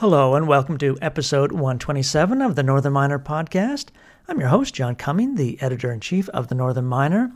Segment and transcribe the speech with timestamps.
[0.00, 3.88] Hello, and welcome to episode 127 of the Northern Miner podcast.
[4.28, 7.30] I'm your host, John Cumming, the editor in chief of the Northern Miner.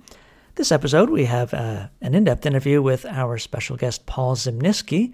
[0.54, 5.12] This episode, we have uh, an in depth interview with our special guest, Paul Zimnisky.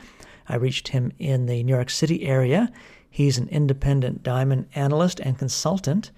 [0.49, 2.71] I reached him in the New York City area.
[3.11, 6.13] He's an independent diamond analyst and consultant.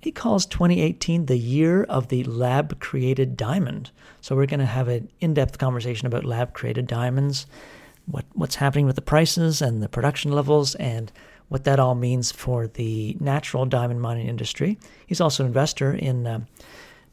[0.00, 3.90] He calls 2018 the year of the lab created diamond.
[4.20, 7.46] So, we're going to have an in depth conversation about lab created diamonds
[8.06, 11.12] what what's happening with the prices and the production levels and
[11.48, 14.78] what that all means for the natural diamond mining industry.
[15.06, 16.46] He's also an investor in um,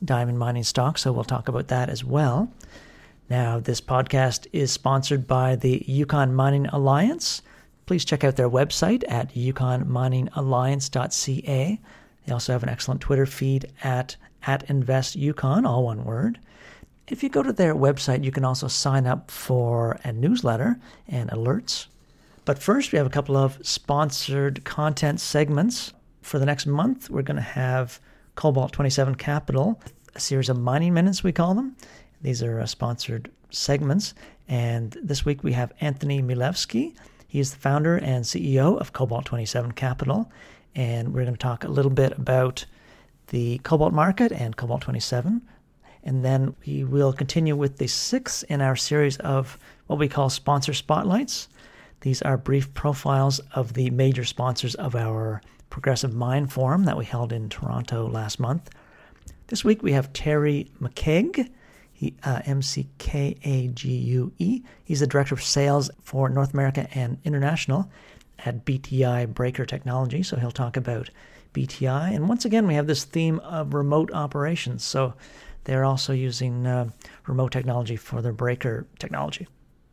[0.04, 2.52] diamond mining stocks, so we'll talk about that as well.
[3.30, 7.42] Now, this podcast is sponsored by the Yukon Mining Alliance.
[7.86, 11.80] Please check out their website at yukonminingalliance.ca.
[12.26, 16.40] They also have an excellent Twitter feed at at InvestYukon, all one word.
[17.08, 21.30] If you go to their website, you can also sign up for a newsletter and
[21.30, 21.88] alerts.
[22.46, 25.94] But first, we have a couple of sponsored content segments.
[26.22, 28.00] For the next month, we're going to have
[28.36, 29.82] Cobalt 27 Capital,
[30.16, 31.76] a series of mining minutes, we call them.
[32.22, 34.14] These are uh, sponsored segments.
[34.48, 36.96] And this week we have Anthony Milewski.
[37.28, 40.32] He is the founder and CEO of Cobalt 27 Capital.
[40.76, 42.66] And we're going to talk a little bit about
[43.28, 45.42] the cobalt market and Cobalt 27,
[46.04, 49.58] and then we will continue with the sixth in our series of
[49.88, 51.48] what we call sponsor spotlights.
[52.02, 57.06] These are brief profiles of the major sponsors of our Progressive Mine Forum that we
[57.06, 58.70] held in Toronto last month.
[59.48, 61.50] This week we have Terry McKague,
[61.94, 64.64] he, uh, M C K A G U E.
[64.84, 67.90] He's the Director of Sales for North America and International
[68.40, 70.24] at BTI Breaker Technology.
[70.24, 71.10] So he'll talk about
[71.54, 72.16] BTI.
[72.16, 74.84] And once again, we have this theme of remote operations.
[74.84, 75.14] So
[75.64, 76.90] they're also using uh,
[77.28, 79.48] remote technology for their breaker technology.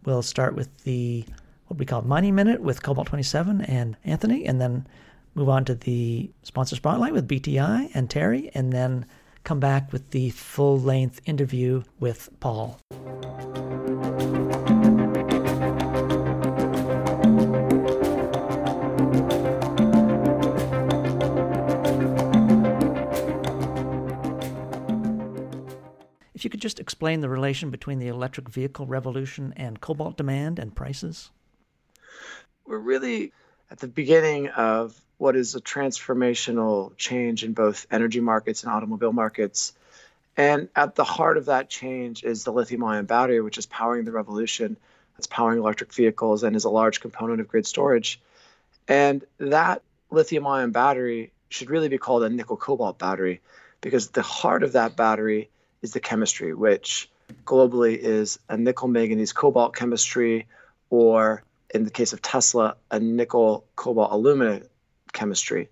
[0.04, 1.24] We'll start with the
[1.66, 4.86] what we call Mining Minute with Cobalt 27 and Anthony, and then
[5.34, 9.06] move on to the sponsor spotlight with BTI and Terry, and then
[9.44, 12.80] come back with the full length interview with Paul.
[26.38, 30.60] If you could just explain the relation between the electric vehicle revolution and cobalt demand
[30.60, 31.32] and prices.
[32.64, 33.32] We're really
[33.72, 39.12] at the beginning of what is a transformational change in both energy markets and automobile
[39.12, 39.72] markets.
[40.36, 44.04] And at the heart of that change is the lithium ion battery, which is powering
[44.04, 44.76] the revolution.
[45.18, 48.20] It's powering electric vehicles and is a large component of grid storage.
[48.86, 49.82] And that
[50.12, 53.40] lithium ion battery should really be called a nickel cobalt battery
[53.80, 55.48] because the heart of that battery
[55.82, 57.08] is the chemistry, which
[57.44, 60.46] globally is a nickel manganese cobalt chemistry,
[60.90, 61.42] or
[61.74, 64.62] in the case of Tesla, a nickel cobalt alumina
[65.12, 65.68] chemistry.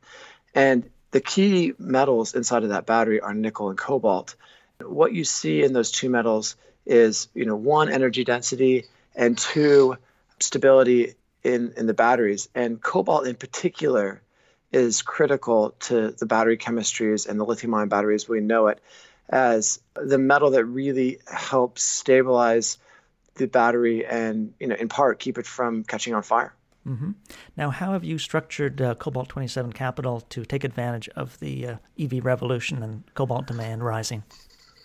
[0.55, 4.35] And the key metals inside of that battery are nickel and cobalt.
[4.81, 8.85] What you see in those two metals is, you know, one energy density
[9.15, 9.97] and two
[10.41, 12.49] stability in, in the batteries.
[12.55, 14.21] And cobalt in particular
[14.73, 18.81] is critical to the battery chemistries and the lithium ion batteries we know it
[19.29, 22.79] as the metal that really helps stabilize
[23.35, 26.55] the battery and you know in part keep it from catching on fire.
[26.87, 27.13] Mm-hmm.
[27.57, 31.77] Now, how have you structured uh, Cobalt 27 Capital to take advantage of the uh,
[31.99, 34.23] EV revolution and cobalt demand rising?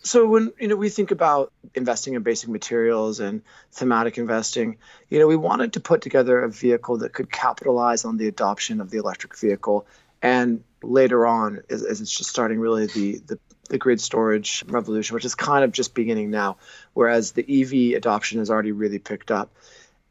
[0.03, 4.77] So when you know we think about investing in basic materials and thematic investing,
[5.09, 8.81] you know we wanted to put together a vehicle that could capitalize on the adoption
[8.81, 9.85] of the electric vehicle,
[10.23, 13.39] and later on, as, as it's just starting really the the
[13.71, 16.57] the grid storage revolution, which is kind of just beginning now,
[16.93, 19.49] whereas the EV adoption has already really picked up.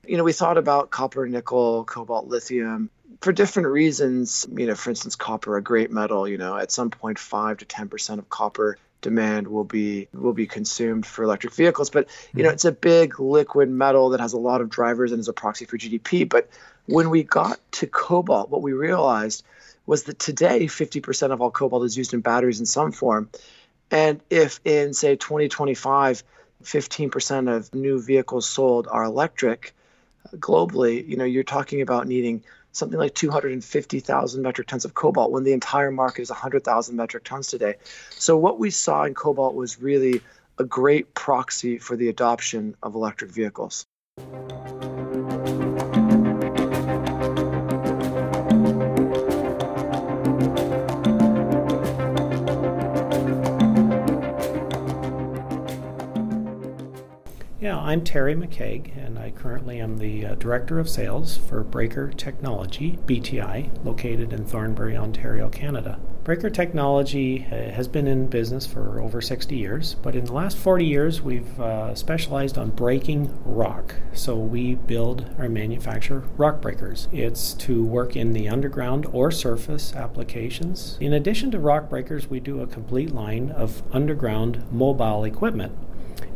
[0.06, 2.90] You know, we thought about copper, nickel, cobalt, lithium
[3.20, 4.46] for different reasons.
[4.50, 6.26] You know, for instance, copper, a great metal.
[6.26, 10.32] You know, at some point, five to ten percent of copper demand will be will
[10.32, 11.90] be consumed for electric vehicles.
[11.90, 12.54] But you know, mm-hmm.
[12.54, 15.66] it's a big liquid metal that has a lot of drivers and is a proxy
[15.66, 16.28] for GDP.
[16.28, 16.48] But
[16.86, 19.44] when we got to cobalt, what we realized
[19.90, 23.28] was that today 50% of all cobalt is used in batteries in some form.
[23.90, 26.22] And if in, say, 2025,
[26.62, 29.74] 15% of new vehicles sold are electric
[30.36, 35.42] globally, you know, you're talking about needing something like 250,000 metric tons of cobalt when
[35.42, 37.74] the entire market is 100,000 metric tons today.
[38.10, 40.20] So what we saw in cobalt was really
[40.56, 43.86] a great proxy for the adoption of electric vehicles.
[57.82, 62.98] I'm Terry McKague, and I currently am the uh, Director of Sales for Breaker Technology,
[63.06, 65.98] BTI, located in Thornbury, Ontario, Canada.
[66.22, 70.58] Breaker Technology uh, has been in business for over 60 years, but in the last
[70.58, 73.94] 40 years we've uh, specialized on breaking rock.
[74.12, 77.08] So we build or manufacture rock breakers.
[77.12, 80.98] It's to work in the underground or surface applications.
[81.00, 85.72] In addition to rock breakers, we do a complete line of underground mobile equipment.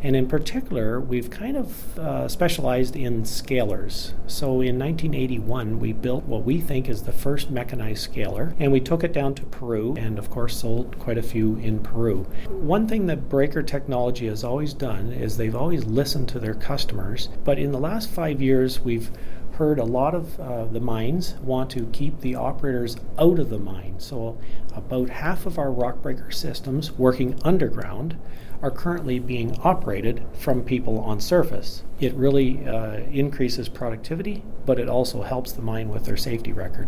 [0.05, 4.13] And in particular, we've kind of uh, specialized in scalers.
[4.27, 8.79] So in 1981, we built what we think is the first mechanized scaler, and we
[8.79, 12.27] took it down to Peru and, of course, sold quite a few in Peru.
[12.47, 17.29] One thing that Breaker Technology has always done is they've always listened to their customers,
[17.43, 19.09] but in the last five years, we've
[19.53, 23.57] heard a lot of uh, the mines want to keep the operators out of the
[23.57, 23.95] mine.
[23.97, 24.37] So,
[24.75, 28.17] about half of our rock breaker systems working underground
[28.61, 31.83] are currently being operated from people on surface.
[31.99, 36.87] It really uh, increases productivity, but it also helps the mine with their safety record.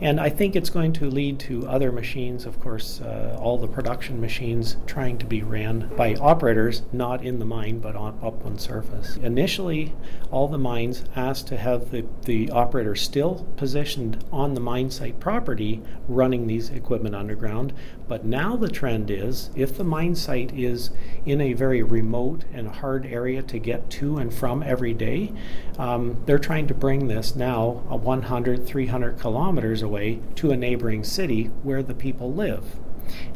[0.00, 3.68] And I think it's going to lead to other machines, of course, uh, all the
[3.68, 8.44] production machines trying to be ran by operators not in the mine but on, up
[8.44, 9.16] on surface.
[9.16, 9.94] Initially,
[10.30, 15.20] all the mines asked to have the, the operator still positioned on the mine site
[15.20, 17.72] property running these equipment underground.
[18.06, 20.90] But now the trend is if the mine site is
[21.24, 25.32] in a very remote and hard area to get to and from every day,
[25.78, 31.02] um, they're trying to bring this now a 100, 300 kilometers away to a neighboring
[31.02, 32.64] city where the people live.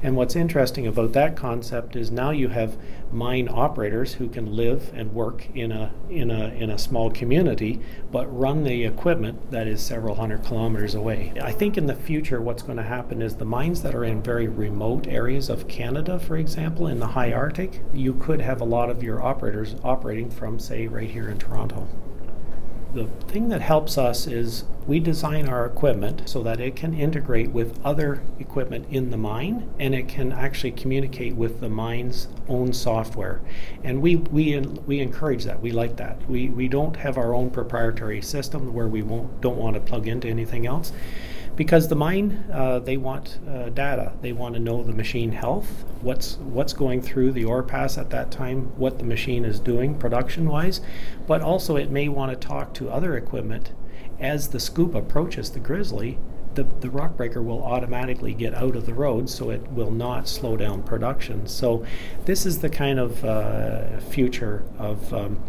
[0.03, 2.76] And what's interesting about that concept is now you have
[3.11, 7.81] mine operators who can live and work in a in a in a small community,
[8.11, 11.32] but run the equipment that is several hundred kilometers away.
[11.43, 14.23] I think in the future, what's going to happen is the mines that are in
[14.23, 18.64] very remote areas of Canada, for example, in the high Arctic, you could have a
[18.64, 21.88] lot of your operators operating from, say, right here in Toronto
[22.99, 27.50] the thing that helps us is we design our equipment so that it can integrate
[27.50, 32.73] with other equipment in the mine and it can actually communicate with the mine's own
[32.73, 33.41] software.
[33.85, 35.61] And we, we, we encourage that.
[35.61, 36.29] We like that.
[36.29, 40.09] We, we don't have our own proprietary system where we won't, don't want to plug
[40.09, 40.93] into anything else
[41.58, 44.12] because the mine uh, they want uh, data.
[44.22, 48.10] They want to know the machine health what's what's going through the ore pass at
[48.10, 50.81] that time what the machine is doing production wise
[51.26, 53.72] but also it may want to talk to other equipment.
[54.20, 56.16] As the scoop approaches the grizzly
[56.55, 60.26] the, the rock breaker will automatically get out of the road so it will not
[60.26, 61.46] slow down production.
[61.46, 61.84] So
[62.25, 65.40] this is the kind of uh, future of um,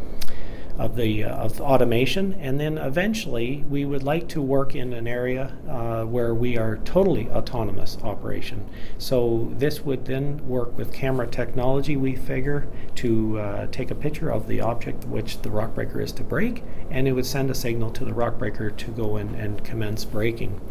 [0.80, 5.08] of the uh, of automation, and then eventually we would like to work in an
[5.08, 8.66] area uh, where we are totally autonomous operation.
[8.98, 11.98] So this would then work with camera technology.
[11.98, 16.14] We figure to uh, take a picture of the object which the rock breaker is
[16.14, 19.36] to break, and it would send a signal to the rock breaker to go in
[19.36, 20.62] and commence breaking.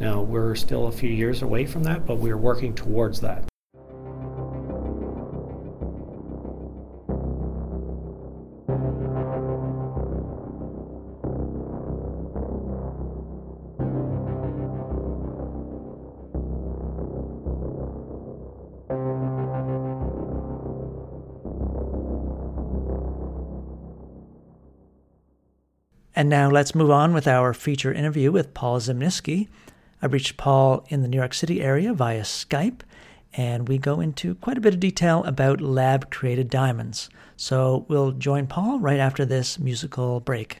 [0.00, 3.51] Now we're still a few years away from that, but we're working towards that.
[26.22, 29.48] And now let's move on with our feature interview with Paul Zimnisky.
[30.00, 32.82] I reached Paul in the New York City area via Skype,
[33.32, 37.10] and we go into quite a bit of detail about lab created diamonds.
[37.36, 40.58] So we'll join Paul right after this musical break.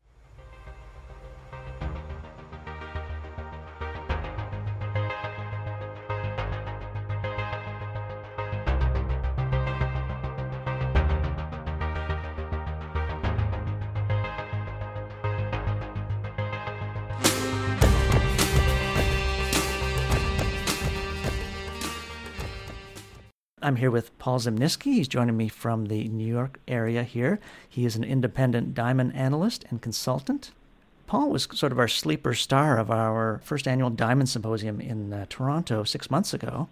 [23.82, 24.94] Here with Paul Zimnisky.
[24.94, 27.40] He's joining me from the New York area here.
[27.68, 30.52] He is an independent diamond analyst and consultant.
[31.08, 35.26] Paul was sort of our sleeper star of our first annual Diamond Symposium in uh,
[35.28, 36.68] Toronto six months ago.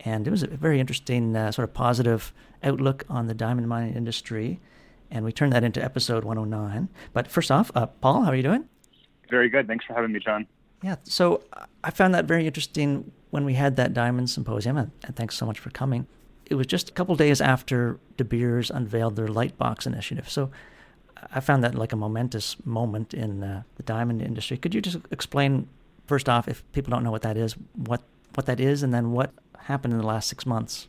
[0.00, 3.94] And it was a very interesting, uh, sort of positive outlook on the diamond mining
[3.94, 4.58] industry.
[5.10, 6.88] And we turned that into episode 109.
[7.12, 8.66] But first off, uh, Paul, how are you doing?
[9.28, 9.66] Very good.
[9.66, 10.46] Thanks for having me, John.
[10.82, 10.96] Yeah.
[11.02, 11.42] So
[11.84, 14.78] I found that very interesting when we had that Diamond Symposium.
[14.78, 16.06] And thanks so much for coming
[16.46, 20.28] it was just a couple days after De Beers unveiled their Lightbox initiative.
[20.28, 20.50] So
[21.32, 24.56] I found that like a momentous moment in uh, the diamond industry.
[24.56, 25.68] Could you just explain,
[26.06, 28.02] first off, if people don't know what that is, what
[28.34, 30.88] what that is, and then what happened in the last six months?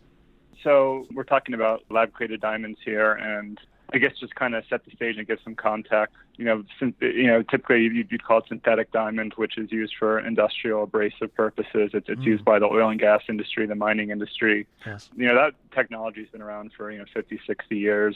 [0.63, 3.59] So we're talking about lab created diamonds here, and
[3.93, 6.15] I guess just kind of set the stage and give some context.
[6.37, 10.19] You know, since, you know, typically you'd call it synthetic diamond, which is used for
[10.19, 11.91] industrial abrasive purposes.
[11.93, 12.25] It's, it's mm.
[12.25, 14.67] used by the oil and gas industry, the mining industry.
[14.85, 15.09] Yes.
[15.15, 18.15] You know, that technology's been around for you know 50, 60 years,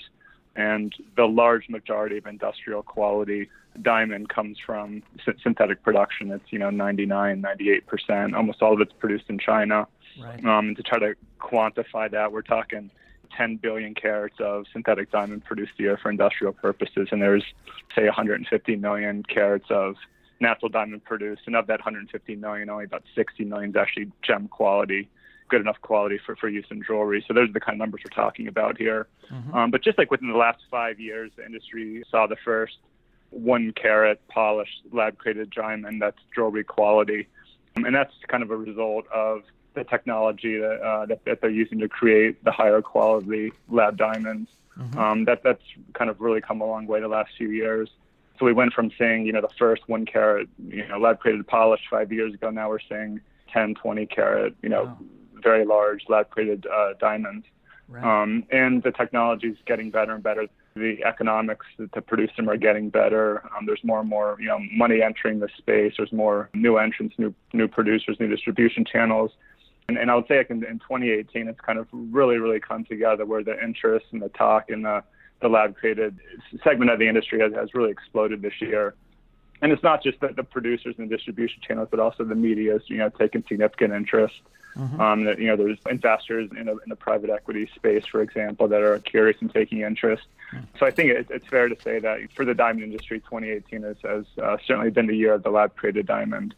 [0.56, 3.50] and the large majority of industrial quality
[3.82, 5.04] diamond comes from
[5.42, 6.32] synthetic production.
[6.32, 8.36] It's you know 99, 98 percent.
[8.36, 9.88] Almost all of it's produced in China.
[10.22, 10.44] Right.
[10.44, 12.92] Um, and to try to quantify that, we're talking
[13.36, 17.44] 10 billion carats of synthetic diamond produced a year for industrial purposes, and there's,
[17.96, 19.96] say, 150 million carats of
[20.40, 21.44] natural diamond produced.
[21.46, 25.10] And of that 150 million, only about 60 million is actually gem quality,
[25.50, 27.24] good enough quality for, for use in jewelry.
[27.28, 29.08] So those are the kind of numbers we're talking about here.
[29.32, 29.54] Mm-hmm.
[29.54, 32.78] Um, but just like within the last five years, the industry saw the first
[33.32, 37.28] one carat polished lab created diamond that's jewelry quality.
[37.78, 39.44] Um, and that's kind of a result of
[39.80, 44.50] the technology that, uh, that, that they're using to create the higher quality lab diamonds.
[44.78, 44.98] Mm-hmm.
[44.98, 47.90] Um, that that's kind of really come a long way the last few years.
[48.38, 51.46] So we went from seeing you know the first one carat you know lab created
[51.48, 52.50] polish five years ago.
[52.50, 53.20] Now we're seeing
[53.52, 54.98] 10, 20 carat you know wow.
[55.42, 57.46] very large lab created uh, diamonds.
[57.90, 58.04] Right.
[58.04, 60.46] Um, and the technology is getting better and better.
[60.76, 63.42] The economics to produce them are getting better.
[63.58, 65.96] Um, there's more and more, you know, money entering the space.
[65.98, 69.32] There's more new entrants, new new producers, new distribution channels.
[69.90, 72.86] And, and I would say like in, in 2018, it's kind of really, really come
[72.86, 75.04] together where the interest and the talk and the,
[75.42, 76.16] the lab created
[76.64, 78.94] segment of the industry has, has really exploded this year.
[79.62, 82.76] And it's not just the, the producers and the distribution channels, but also the media
[82.76, 84.36] is, you know, taking significant interest.
[84.78, 85.02] Mm-hmm.
[85.02, 88.68] Um, that, you know, there's investors in, a, in the private equity space, for example,
[88.68, 90.24] that are curious and taking interest.
[90.54, 90.66] Mm-hmm.
[90.78, 93.98] So I think it, it's fair to say that for the diamond industry, 2018 has,
[94.04, 96.54] has uh, certainly been the year of the lab created diamond.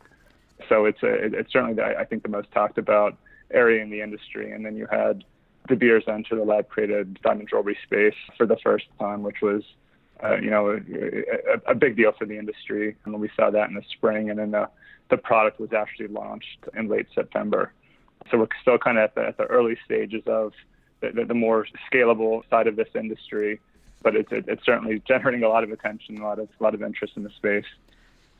[0.72, 3.18] So it's a, it's certainly the, I think the most talked about
[3.54, 4.54] area in the industry.
[4.54, 5.26] And then you had
[5.68, 9.64] De Beers enter the lab created diamond jewelry space for the first time, which was
[10.24, 12.96] uh, you know a, a, big deal for the industry.
[13.04, 14.70] And we saw that in the spring, and then the
[15.10, 17.74] the product was actually launched in late September.
[18.30, 20.54] So we're still kind of at the, at the early stages of
[21.02, 23.60] the, the, the more scalable side of this industry,
[24.04, 26.74] but it's, it, it's certainly generating a lot of attention, a lot of a lot
[26.74, 27.66] of interest in the space.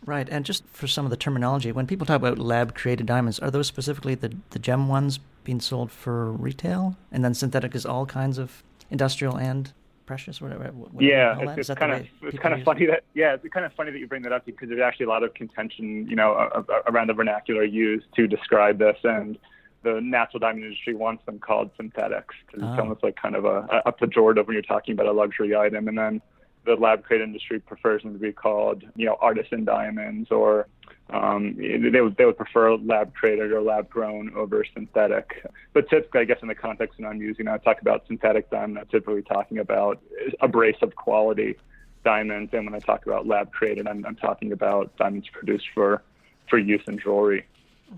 [0.06, 3.38] Right, and just for some of the terminology, when people talk about lab created diamonds,
[3.40, 6.96] are those specifically the, the gem ones being sold for retail?
[7.12, 9.72] And then synthetic is all kinds of industrial and
[10.08, 10.64] precious, whatever.
[10.72, 12.88] whatever yeah, it's, it's kind of it's kind of funny it?
[12.88, 15.10] that yeah, it's kind of funny that you bring that up because there's actually a
[15.10, 19.38] lot of contention, you know, around the vernacular used to describe this, and
[19.84, 22.72] the natural diamond industry wants them called synthetics because oh.
[22.72, 22.82] it's ah.
[22.82, 25.98] almost like kind of a, a pejorative when you're talking about a luxury item, and
[25.98, 26.22] then
[26.66, 30.68] the lab create industry prefers them to be called, you know, artisan diamonds, or
[31.10, 35.46] um, they would they would prefer lab created or lab grown over synthetic.
[35.74, 38.80] But typically, I guess in the context that I'm using, I talk about synthetic diamond.
[38.80, 40.02] I'm typically talking about
[40.40, 41.58] abrasive quality
[42.04, 46.02] diamonds, and when I talk about lab created, I'm, I'm talking about diamonds produced for
[46.50, 47.46] for use in jewelry.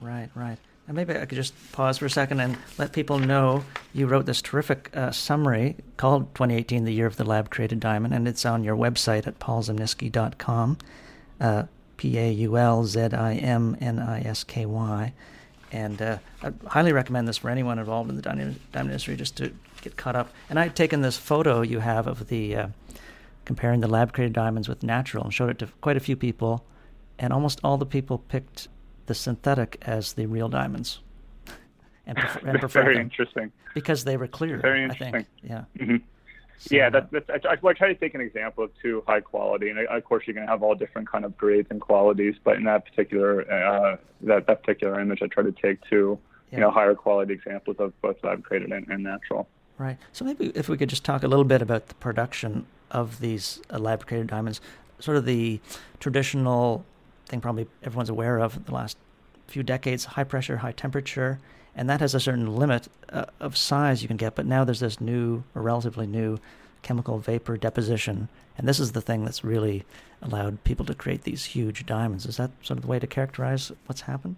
[0.01, 0.57] Right, right.
[0.87, 3.63] And maybe I could just pause for a second and let people know
[3.93, 8.13] you wrote this terrific uh, summary called 2018 The Year of the Lab Created Diamond,
[8.13, 10.77] and it's on your website at paulzimnisky.com,
[11.39, 11.63] uh,
[11.95, 15.13] P A U L Z I M N I S K Y.
[15.71, 19.53] And uh, I highly recommend this for anyone involved in the diamond, industry just to
[19.81, 20.31] get caught up.
[20.49, 22.67] And I'd taken this photo you have of the uh,
[23.45, 26.65] comparing the lab created diamonds with natural and showed it to quite a few people,
[27.17, 28.67] and almost all the people picked
[29.05, 30.99] the synthetic as the real diamonds.
[32.05, 34.57] And, prefer, and prefer very them interesting because they were clear.
[34.57, 35.07] Very interesting.
[35.07, 35.27] I think.
[35.41, 35.63] Yeah.
[35.79, 35.95] Mm-hmm.
[36.57, 39.69] So, yeah, that's, that's I, I, try to take an example of two high quality,
[39.69, 42.35] and of course you're going to have all different kind of grades and qualities.
[42.41, 46.17] But in that particular uh, that that particular image, I try to take two
[46.51, 46.57] yeah.
[46.57, 49.49] you know higher quality examples of both lab created and, and, natural.
[49.77, 49.97] Right.
[50.13, 53.61] So maybe if we could just talk a little bit about the production of these
[53.69, 54.61] uh, lab created diamonds,
[54.99, 55.59] sort of the
[55.99, 56.85] traditional
[57.25, 58.97] thing probably everyone's aware of the last
[59.47, 61.39] few decades high pressure, high temperature,
[61.75, 64.35] and that has a certain limit uh, of size you can get.
[64.35, 66.39] But now there's this new, or relatively new,
[66.81, 69.83] chemical vapor deposition, and this is the thing that's really
[70.21, 72.25] allowed people to create these huge diamonds.
[72.25, 74.37] Is that sort of the way to characterize what's happened?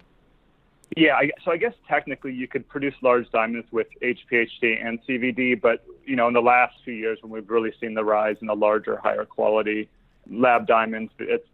[0.96, 5.60] Yeah, I, so I guess technically you could produce large diamonds with HPHT and CVD,
[5.60, 8.46] but you know in the last few years when we've really seen the rise in
[8.46, 9.88] the larger, higher quality
[10.30, 11.46] lab diamonds, it's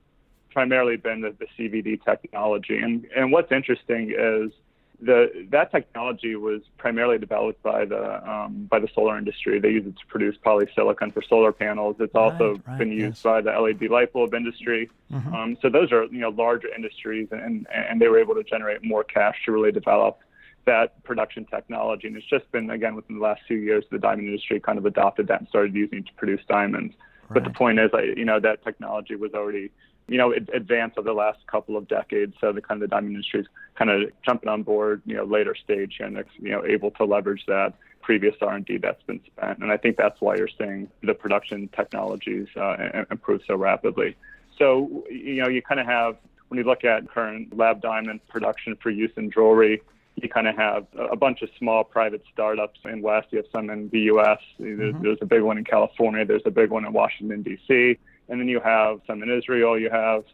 [0.52, 2.78] primarily been the, the CVD technology.
[2.78, 4.52] And and what's interesting is
[5.00, 9.58] the that technology was primarily developed by the um, by the solar industry.
[9.58, 11.96] They use it to produce polysilicon for solar panels.
[11.98, 13.22] It's also right, right, been used yes.
[13.22, 14.90] by the LED light bulb industry.
[15.12, 15.34] Mm-hmm.
[15.34, 18.84] Um, so those are you know larger industries, and and they were able to generate
[18.84, 20.20] more cash to really develop
[20.64, 22.06] that production technology.
[22.06, 24.86] And it's just been, again, within the last few years, the diamond industry kind of
[24.86, 26.94] adopted that and started using it to produce diamonds.
[27.28, 27.34] Right.
[27.34, 29.70] But the point is, you know, that technology was already,
[30.08, 32.34] you know, advance over the last couple of decades.
[32.40, 35.24] So the kind of the diamond industry is kind of jumping on board, you know,
[35.24, 39.60] later stage and, you know, able to leverage that previous R&D that's been spent.
[39.60, 44.16] And I think that's why you're seeing the production technologies uh, improve so rapidly.
[44.58, 46.16] So, you know, you kind of have,
[46.48, 49.82] when you look at current lab diamond production for use in jewelry,
[50.16, 53.28] you kind of have a bunch of small private startups in West.
[53.30, 54.38] You have some in the U.S.
[54.58, 55.02] There's, mm-hmm.
[55.02, 56.24] there's a big one in California.
[56.26, 57.98] There's a big one in Washington D.C.
[58.32, 59.78] And then you have some in Israel.
[59.78, 60.24] You have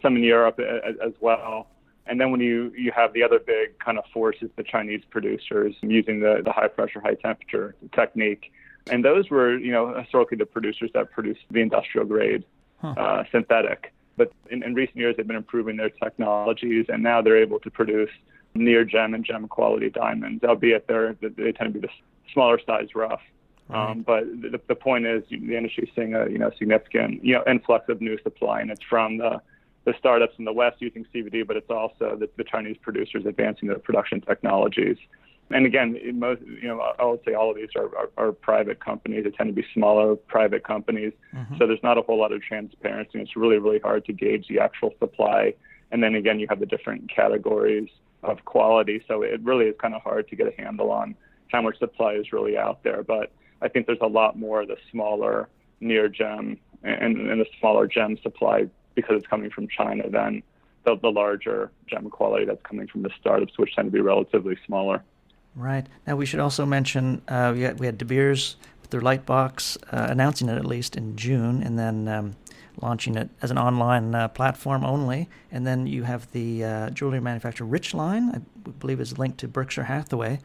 [0.00, 1.66] some in Europe as, as well.
[2.06, 5.74] And then when you, you have the other big kind of forces, the Chinese producers
[5.80, 8.52] using the, the high pressure, high temperature technique.
[8.88, 12.44] And those were, you know, historically the producers that produced the industrial grade
[12.80, 12.94] huh.
[12.96, 13.92] uh, synthetic.
[14.16, 17.70] But in, in recent years, they've been improving their technologies, and now they're able to
[17.70, 18.10] produce
[18.54, 21.92] near gem and gem quality diamonds, albeit they're, they tend to be the
[22.32, 23.22] smaller size rough.
[23.70, 23.90] Right.
[23.90, 27.34] Um, but the, the point is, the industry is seeing a you know significant you
[27.34, 29.40] know influx of new supply, and it's from the
[29.84, 33.68] the startups in the West using CVD, but it's also the, the Chinese producers advancing
[33.68, 34.98] their production technologies.
[35.52, 38.84] And again, most you know, I would say all of these are, are, are private
[38.84, 39.24] companies.
[39.24, 41.56] They tend to be smaller private companies, mm-hmm.
[41.58, 43.20] so there's not a whole lot of transparency.
[43.20, 45.54] It's really really hard to gauge the actual supply.
[45.92, 47.88] And then again, you have the different categories
[48.22, 49.02] of quality.
[49.08, 51.16] So it really is kind of hard to get a handle on
[51.48, 53.02] how much supply is really out there.
[53.02, 55.48] But I think there's a lot more of the smaller
[55.80, 60.42] near gem and, and the smaller gem supply because it's coming from China than
[60.84, 64.56] the, the larger gem quality that's coming from the startups, which tend to be relatively
[64.66, 65.02] smaller.
[65.54, 65.86] Right.
[66.06, 69.76] Now we should also mention uh, we, had, we had De Beers with their Lightbox
[69.92, 72.36] uh, announcing it at least in June, and then um,
[72.80, 75.28] launching it as an online uh, platform only.
[75.50, 79.84] And then you have the uh, jewelry manufacturer Richline, I believe is linked to Berkshire
[79.84, 80.38] Hathaway.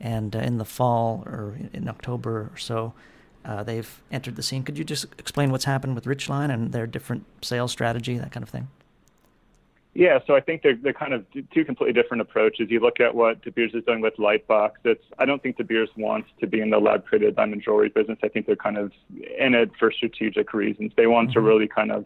[0.00, 2.92] And uh, in the fall or in October or so,
[3.44, 4.62] uh, they've entered the scene.
[4.62, 8.42] Could you just explain what's happened with Richline and their different sales strategy, that kind
[8.42, 8.68] of thing?
[9.94, 12.70] Yeah, so I think they're they're kind of two completely different approaches.
[12.70, 14.72] You look at what De Beers is doing with Lightbox.
[14.84, 17.88] It's I don't think De Beers wants to be in the lab created diamond jewelry
[17.88, 18.18] business.
[18.22, 18.92] I think they're kind of
[19.38, 20.92] in it for strategic reasons.
[20.96, 21.34] They want mm-hmm.
[21.34, 22.04] to really kind of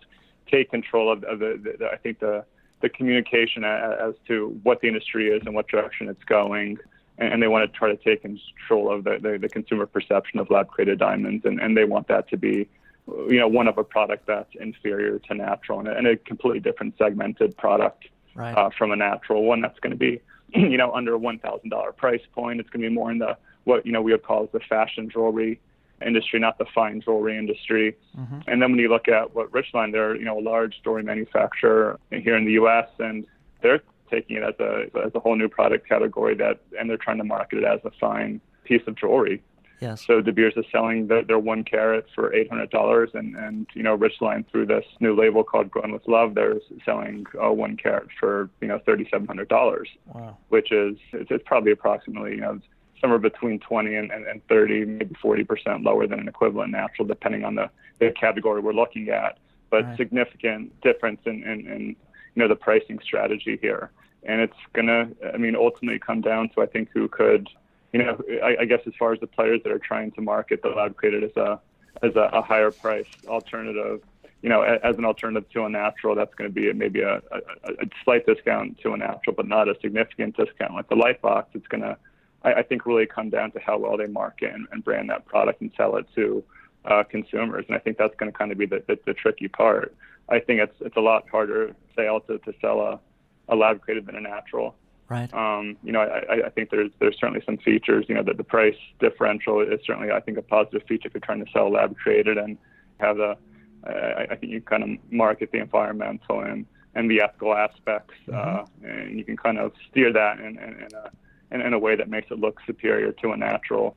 [0.49, 2.45] take control of, of the, the, I think the
[2.81, 6.79] the communication as to what the industry is and what direction it's going
[7.21, 10.51] and they want to try to take control of the, the, the consumer perception of
[10.51, 12.69] lab created diamonds and, and they want that to be
[13.29, 16.61] you know, one of a product that's inferior to natural and a, and a completely
[16.61, 18.57] different segmented product right.
[18.57, 20.21] uh, from a natural one that's going to be,
[20.55, 22.61] you know, under a $1,000 price point.
[22.61, 25.11] It's going to be more in the, what, you know, we would call the fashion
[25.11, 25.61] jewelry
[26.05, 27.97] industry, not the fine jewelry industry.
[28.17, 28.41] Mm-hmm.
[28.47, 31.99] And then when you look at what Richline, they're, you know, a large jewelry manufacturer
[32.11, 32.89] here in the U.S.
[32.99, 33.27] and
[33.61, 37.19] they're taking it as a, as a whole new product category that, and they're trying
[37.19, 39.43] to market it as a fine piece of jewelry.
[39.81, 40.05] Yes.
[40.07, 43.67] So De Beers is selling the, their one carat for eight hundred dollars, and and
[43.73, 47.79] you know Richline through this new label called Grown with Love, they're selling uh, one
[47.79, 49.89] carat for you know thirty seven hundred dollars.
[50.07, 50.37] Wow.
[50.51, 52.61] Which is it's, it's probably approximately you know
[53.01, 57.09] somewhere between 20 and, and, and 30, maybe 40 percent lower than an equivalent natural,
[57.09, 59.39] depending on the, the category we're looking at.
[59.71, 59.97] But right.
[59.97, 61.97] significant difference in, in, in
[62.35, 63.91] you know the pricing strategy here,
[64.25, 67.49] and it's gonna I mean ultimately come down to I think who could
[67.93, 70.63] you know, I, I, guess as far as the players that are trying to market
[70.63, 71.61] the lab created as a
[72.03, 74.01] as a, a higher price alternative,
[74.43, 77.39] you know, as an alternative to a natural, that's going to be maybe a, a,
[77.69, 80.73] a slight discount to a natural, but not a significant discount.
[80.73, 81.97] Like the Lightbox, it's going to,
[82.43, 85.27] I, I think, really come down to how well they market and, and brand that
[85.27, 86.43] product and sell it to
[86.85, 87.67] uh, consumers.
[87.69, 89.95] And I think that's going to kind of be the, the, the tricky part.
[90.29, 93.01] I think it's it's a lot harder sale to, to sell a,
[93.51, 94.75] a lab created than a natural.
[95.09, 95.33] Right.
[95.35, 98.07] Um, you know, I, I think there's there's certainly some features.
[98.09, 101.21] You know, that the price differential is certainly I think a positive feature if you're
[101.21, 102.57] trying to sell lab created and
[103.01, 103.37] have the
[103.85, 108.87] I, I think you kind of market the environmental and and the ethical aspects, mm-hmm.
[108.87, 111.79] uh, and you can kind of steer that in in, in, a, in, in a
[111.79, 113.97] way that makes it look superior to a natural.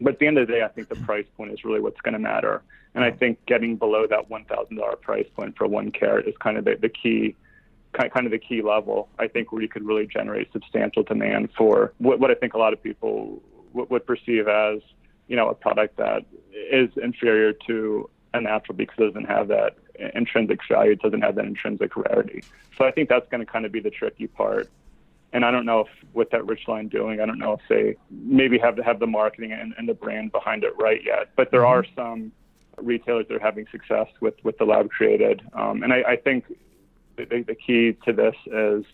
[0.00, 2.00] But at the end of the day, I think the price point is really what's
[2.00, 2.62] going to matter.
[2.94, 6.64] And I think getting below that $1,000 price point for one carat is kind of
[6.64, 7.34] the, the key
[7.94, 11.92] kind of the key level, I think, where you could really generate substantial demand for
[11.98, 14.80] what, what I think a lot of people w- would perceive as,
[15.28, 19.76] you know, a product that is inferior to a natural because it doesn't have that
[20.14, 22.42] intrinsic value, it doesn't have that intrinsic rarity.
[22.76, 24.68] So I think that's going to kind of be the tricky part.
[25.32, 28.58] And I don't know if with that Richline doing, I don't know if they maybe
[28.58, 31.30] have to have the marketing and, and the brand behind it right yet.
[31.36, 31.78] But there mm-hmm.
[31.78, 32.32] are some
[32.78, 36.44] retailers that are having success with with the lab created, um, and I, I think
[37.16, 38.84] the, the key to this is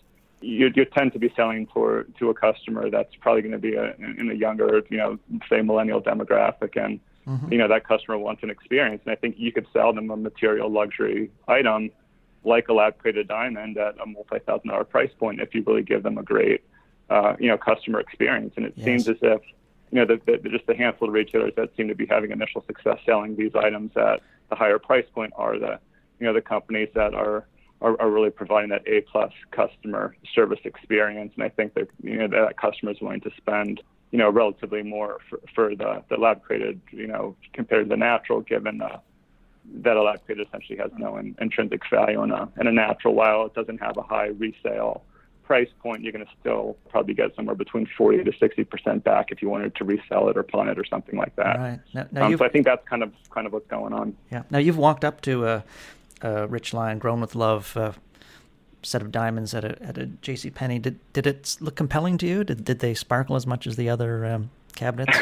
[0.41, 3.75] you, you tend to be selling for to a customer that's probably going to be
[3.75, 7.51] a, in a younger, you know, say millennial demographic, and mm-hmm.
[7.51, 9.01] you know that customer wants an experience.
[9.05, 11.91] And I think you could sell them a material luxury item
[12.43, 15.83] like a lab created diamond at a multi thousand dollar price point if you really
[15.83, 16.63] give them a great,
[17.09, 18.53] uh, you know, customer experience.
[18.57, 18.85] And it yes.
[18.85, 19.41] seems as if
[19.91, 22.63] you know, the, the, just a handful of retailers that seem to be having initial
[22.65, 25.79] success selling these items at the higher price point are the,
[26.19, 27.45] you know, the companies that are
[27.81, 31.33] are, are really providing that A plus customer service experience.
[31.35, 34.83] And I think that you know that customer is willing to spend you know relatively
[34.83, 38.99] more for, for the the lab created you know compared to the natural, given the
[39.83, 43.15] that a lab created essentially has no in, intrinsic value in a in a natural.
[43.15, 45.03] While it doesn't have a high resale
[45.43, 49.31] price point, you're going to still probably get somewhere between 40 to 60 percent back
[49.31, 51.57] if you wanted to resell it or pawn it or something like that.
[51.57, 51.79] Right.
[51.93, 54.15] Now, now um, so I think that's kind of kind of what's going on.
[54.31, 54.43] Yeah.
[54.49, 55.63] Now you've walked up to a
[56.21, 57.93] uh, Richline Grown with Love uh,
[58.83, 60.49] set of diamonds at a at a J.C.
[60.49, 60.79] Penney.
[60.79, 62.43] Did did it look compelling to you?
[62.43, 65.17] Did did they sparkle as much as the other um, cabinets?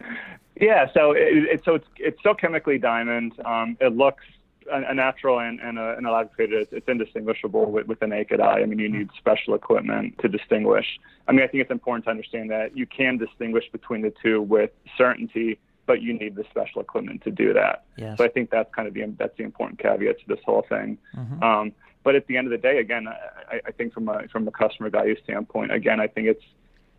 [0.60, 3.32] yeah, so it, it, so it's it's still chemically diamond.
[3.44, 4.24] Um, it looks
[4.72, 6.30] a, a natural and, and, a, and a lab.
[6.38, 8.60] It's, it's indistinguishable with, with the naked eye.
[8.60, 10.86] I mean, you need special equipment to distinguish.
[11.28, 14.42] I mean, I think it's important to understand that you can distinguish between the two
[14.42, 17.84] with certainty but you need the special equipment to do that.
[17.96, 18.18] Yes.
[18.18, 20.98] So I think that's kind of the that's the important caveat to this whole thing.
[21.16, 21.42] Mm-hmm.
[21.42, 21.72] Um,
[22.02, 24.50] but at the end of the day, again, I, I think from a from a
[24.50, 26.44] customer value standpoint, again, I think it's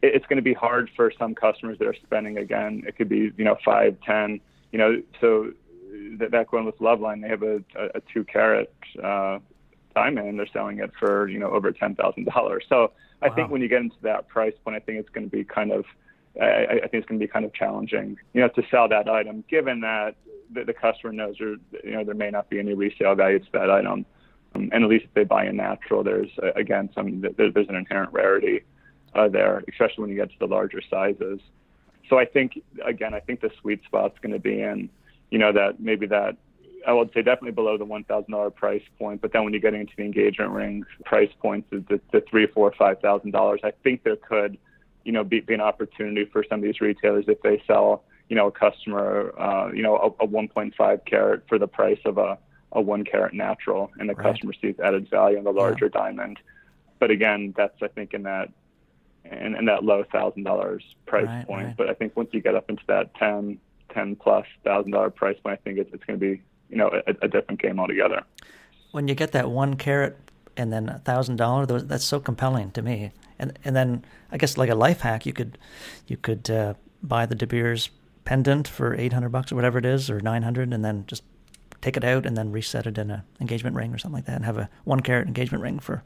[0.01, 2.83] it's going to be hard for some customers that are spending again.
[2.87, 4.39] It could be you know five, ten,
[4.71, 5.01] you know.
[5.21, 5.51] So
[6.17, 9.39] that that going with Loveline, they have a, a, a two carat uh,
[9.95, 12.65] diamond, and they're selling it for you know over ten thousand dollars.
[12.69, 13.35] So I wow.
[13.35, 15.71] think when you get into that price point, I think it's going to be kind
[15.71, 15.85] of
[16.41, 19.09] I, I think it's going to be kind of challenging, you know, to sell that
[19.09, 20.15] item, given that
[20.53, 23.51] the, the customer knows there, you know, there may not be any resale value to
[23.53, 24.05] that item,
[24.55, 27.69] um, and at least if they buy a natural, there's uh, again some there, there's
[27.69, 28.61] an inherent rarity
[29.15, 31.39] uh, there, especially when you get to the larger sizes.
[32.09, 34.89] So I think again, I think the sweet spot's going to be in,
[35.31, 36.37] you know, that maybe that
[36.87, 39.21] I would say definitely below the one thousand dollar price point.
[39.21, 42.73] But then when you get into the engagement rings price points, the, the three, four,
[42.77, 44.57] five thousand dollars, I think there could
[45.07, 48.35] you know, be, be an opportunity for some of these retailers if they sell, you
[48.35, 52.37] know, a customer, uh, you know, a, a 1.5 carat for the price of a,
[52.73, 54.33] a one carat natural, and the right.
[54.33, 56.01] customer sees added value in the larger yeah.
[56.01, 56.39] diamond.
[56.99, 58.51] But again, that's I think in that
[59.23, 61.67] in, in that low thousand dollars price right, point.
[61.67, 61.77] Right.
[61.77, 63.57] But I think once you get up into that 10,
[63.93, 66.89] 10 plus thousand dollar price point, I think it's, it's going to be you know
[67.07, 68.23] a, a different game altogether.
[68.91, 70.17] When you get that one carat
[70.57, 74.57] and then a thousand dollar, that's so compelling to me and and then I guess
[74.57, 75.57] like a life hack, you could
[76.07, 77.89] you could uh, buy the De Beers
[78.25, 81.23] pendant for eight hundred bucks or whatever it is, or nine hundred, and then just
[81.81, 84.35] take it out and then reset it in an engagement ring or something like that,
[84.35, 86.03] and have a one carat engagement ring for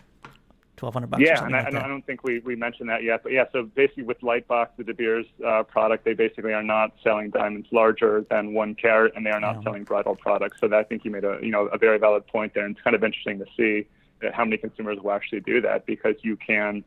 [0.78, 1.24] twelve hundred bucks.
[1.24, 3.46] Yeah, and I, like I, don't think we, we mentioned that yet, but yeah.
[3.52, 7.68] So basically, with Lightbox, the De Beers uh, product, they basically are not selling diamonds
[7.72, 9.64] larger than one carat, and they are not yeah.
[9.64, 10.60] selling bridal products.
[10.60, 12.76] So that, I think you made a you know a very valid point there, and
[12.76, 13.88] it's kind of interesting to see
[14.34, 16.84] how many consumers will actually do that because you can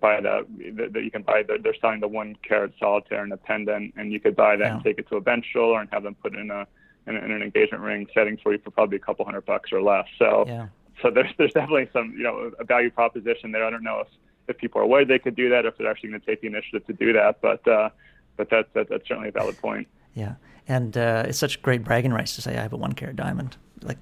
[0.00, 0.46] buy that
[0.92, 4.12] that you can buy the, they're selling the one carat solitaire and a pendant and
[4.12, 4.74] you could buy that yeah.
[4.74, 6.66] and take it to a bench jeweler and have them put in a
[7.06, 9.80] in, in, an engagement ring setting for you for probably a couple hundred bucks or
[9.80, 10.06] less.
[10.18, 10.68] So yeah.
[11.02, 13.64] so there's there's definitely some you know a value proposition there.
[13.64, 14.08] I don't know if
[14.48, 16.46] if people are aware they could do that if they're actually going to take the
[16.46, 17.90] initiative to do that but uh
[18.36, 19.88] but that's that, that's certainly a valid point.
[20.14, 20.34] Yeah.
[20.68, 23.56] And uh it's such great bragging rights to say i have a one carat diamond.
[23.82, 23.98] Like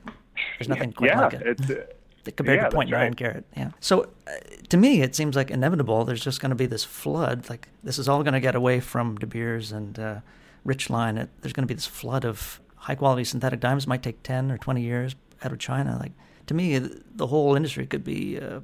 [0.59, 1.43] there's nothing quite yeah, like it.
[1.47, 1.71] it's
[2.33, 3.17] compared yeah, to 0.9 right.
[3.17, 3.45] carat.
[3.57, 3.71] Yeah.
[3.81, 4.33] So uh,
[4.69, 6.05] to me, it seems like inevitable.
[6.05, 7.49] There's just going to be this flood.
[7.49, 10.21] Like this is all going to get away from De Beers and uh,
[10.67, 11.19] Richline.
[11.19, 13.85] It, there's going to be this flood of high quality synthetic diamonds.
[13.85, 15.99] It might take 10 or 20 years out of China.
[16.01, 16.13] Like
[16.47, 18.61] to me, the whole industry could be uh,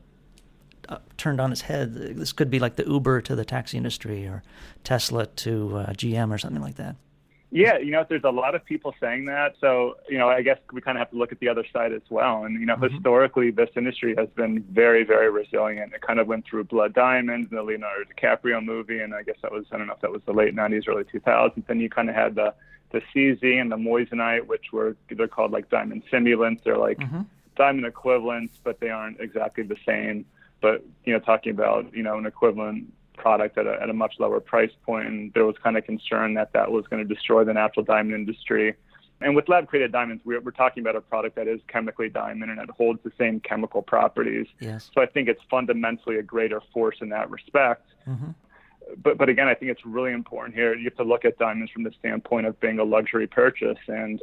[0.88, 1.94] uh, turned on its head.
[1.94, 4.42] This could be like the Uber to the taxi industry or
[4.85, 6.96] Tesla to uh, GM or something like that.
[7.53, 9.57] Yeah, you know, there's a lot of people saying that.
[9.61, 11.93] So, you know, I guess we kind of have to look at the other side
[11.93, 12.45] as well.
[12.45, 12.95] And, you know, mm-hmm.
[12.95, 15.93] historically, this industry has been very, very resilient.
[15.93, 19.01] It kind of went through Blood Diamonds and the Leonardo DiCaprio movie.
[19.01, 21.03] And I guess that was, I don't know if that was the late 90s, early
[21.03, 21.67] 2000s.
[21.67, 22.55] Then you kind of had the,
[22.93, 26.63] the CZ and the moissanite, which were, they're called like diamond simulants.
[26.63, 27.23] They're like mm-hmm.
[27.57, 30.25] diamond equivalents, but they aren't exactly the same.
[30.61, 34.14] But, you know, talking about, you know, an equivalent product at a, at a much
[34.18, 37.44] lower price point, and there was kind of concern that that was going to destroy
[37.44, 38.74] the natural diamond industry.
[39.22, 42.50] And with lab created diamonds, we're, we're talking about a product that is chemically diamond
[42.50, 44.46] and it holds the same chemical properties.
[44.61, 44.90] Yes.
[44.94, 47.87] So I think it's fundamentally a greater force in that respect.
[48.09, 48.30] Mm-hmm.
[49.04, 50.74] But but again, I think it's really important here.
[50.74, 54.20] You have to look at diamonds from the standpoint of being a luxury purchase, and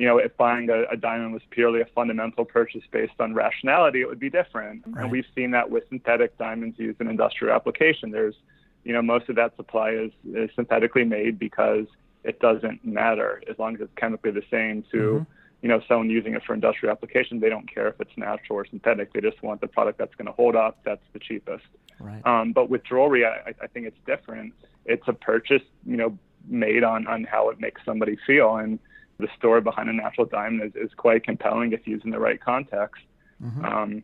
[0.00, 4.00] you know, if buying a, a, diamond was purely a fundamental purchase based on rationality,
[4.00, 4.82] it would be different.
[4.86, 5.02] Right.
[5.02, 8.10] And we've seen that with synthetic diamonds used in industrial application.
[8.10, 8.34] There's,
[8.82, 11.84] you know, most of that supply is, is synthetically made because
[12.24, 15.24] it doesn't matter as long as it's chemically the same to, mm-hmm.
[15.60, 17.38] you know, someone using it for industrial application.
[17.38, 19.12] They don't care if it's natural or synthetic.
[19.12, 21.66] They just want the product that's going to hold up, that's the cheapest.
[21.98, 22.24] Right.
[22.24, 24.54] Um, but with jewelry, I, I think it's different.
[24.86, 28.78] It's a purchase, you know, made on on how it makes somebody feel and
[29.20, 32.40] the story behind a natural diamond is, is quite compelling if used in the right
[32.40, 33.02] context.
[33.42, 33.64] Mm-hmm.
[33.64, 34.02] Um,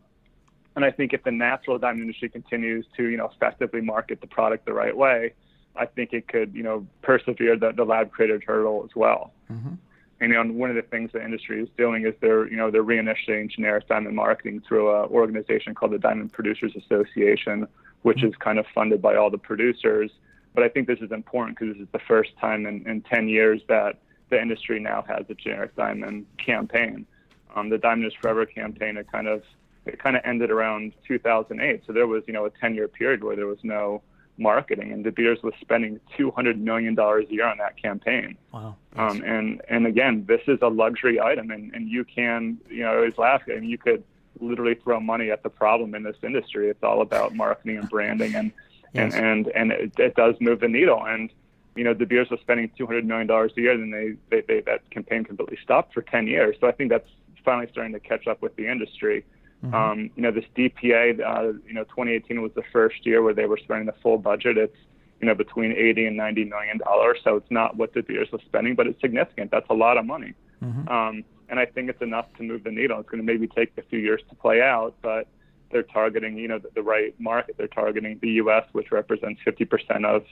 [0.76, 4.26] and I think if the natural diamond industry continues to, you know, effectively market the
[4.26, 5.33] product the right way,
[5.74, 9.33] I think it could, you know, persevere the, the lab created hurdle as well.
[9.50, 9.74] Mm-hmm.
[10.18, 12.70] And you know, one of the things the industry is doing is they're, you know,
[12.70, 17.66] they're reinitiating generic diamond marketing through an organization called the Diamond Producers Association,
[18.02, 18.29] which mm-hmm.
[18.29, 20.11] is kind of funded by all the producers.
[20.55, 23.29] But I think this is important because this is the first time in, in 10
[23.29, 23.98] years that
[24.31, 27.07] the industry now has a generic diamond campaign.
[27.55, 29.43] Um, the Diamond is Forever campaign, it kind of
[29.87, 31.83] it kind of ended around 2008.
[31.87, 34.03] So there was, you know, a 10-year period where there was no
[34.39, 38.37] marketing, and De Beers was spending 200 million dollars a year on that campaign.
[38.53, 38.77] Wow.
[38.97, 42.93] Um, and and again, this is a luxury item, and and you can, you know,
[42.93, 43.43] I always laugh.
[43.49, 44.03] I mean, you could
[44.41, 46.69] literally throw money at the problem in this industry.
[46.69, 48.53] It's all about marketing and branding, and
[48.93, 49.15] yes.
[49.15, 51.03] and and and it, it does move the needle.
[51.07, 51.31] And
[51.77, 54.89] you know, De Beers was spending $200 million a year, and they, they, they, that
[54.91, 56.57] campaign completely stopped for 10 years.
[56.61, 57.09] So I think that's
[57.45, 59.25] finally starting to catch up with the industry.
[59.65, 59.75] Mm-hmm.
[59.75, 63.47] Um, you know, this DPA, uh, you know, 2018 was the first year where they
[63.47, 64.59] were spending the full budget.
[64.59, 64.77] It's,
[65.21, 67.19] you know, between 80 and 90 million dollars.
[67.25, 69.51] So it's not what De Beers was spending, but it's significant.
[69.51, 70.35] That's a lot of money.
[70.62, 70.89] Mm-hmm.
[70.89, 72.99] Um, and I think it's enough to move the needle.
[73.01, 75.29] It's going to maybe take a few years to play out, but
[75.71, 77.57] they're targeting, you know, the, the right market.
[77.57, 80.25] They're targeting the U.S., which represents 50% of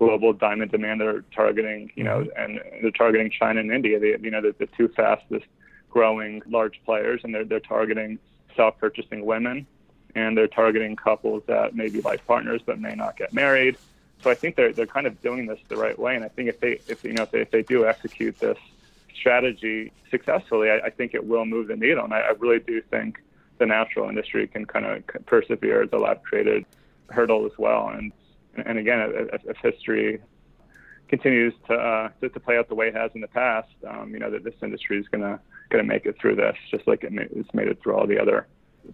[0.00, 1.00] global diamond demand.
[1.00, 2.40] They're targeting, you know, mm-hmm.
[2.40, 4.00] and they're targeting China and India.
[4.00, 5.46] They, you know, the, the two fastest
[5.90, 8.18] growing large players, and they're they're targeting
[8.56, 9.66] self-purchasing women,
[10.14, 13.76] and they're targeting couples that may be life partners but may not get married.
[14.22, 16.48] So I think they're they're kind of doing this the right way, and I think
[16.48, 18.58] if they if you know if they, if they do execute this
[19.14, 22.80] strategy successfully, I, I think it will move the needle, and I, I really do
[22.80, 23.20] think
[23.58, 26.64] the natural industry can kind of persevere the lab created
[27.10, 28.12] hurdle as well, and
[28.56, 30.20] and again, if, if history
[31.08, 34.12] continues to, uh, to, to play out the way it has in the past, um,
[34.12, 37.12] you know that this industry is gonna gonna make it through this, just like it
[37.14, 38.46] it's made it through all the other